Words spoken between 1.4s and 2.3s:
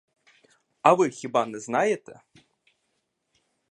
не знаєте?